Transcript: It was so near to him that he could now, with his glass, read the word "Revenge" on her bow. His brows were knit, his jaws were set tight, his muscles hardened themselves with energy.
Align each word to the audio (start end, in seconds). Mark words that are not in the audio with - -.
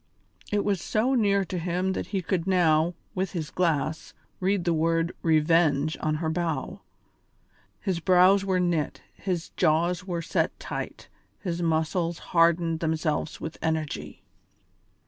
It 0.51 0.65
was 0.65 0.81
so 0.81 1.13
near 1.13 1.45
to 1.45 1.59
him 1.59 1.93
that 1.93 2.07
he 2.07 2.23
could 2.23 2.47
now, 2.47 2.95
with 3.13 3.33
his 3.33 3.51
glass, 3.51 4.15
read 4.39 4.65
the 4.65 4.73
word 4.73 5.11
"Revenge" 5.21 5.95
on 6.01 6.15
her 6.15 6.29
bow. 6.31 6.81
His 7.79 7.99
brows 7.99 8.43
were 8.43 8.59
knit, 8.59 9.03
his 9.13 9.49
jaws 9.49 10.03
were 10.03 10.23
set 10.23 10.59
tight, 10.59 11.07
his 11.39 11.61
muscles 11.61 12.17
hardened 12.33 12.79
themselves 12.79 13.39
with 13.39 13.59
energy. 13.61 14.23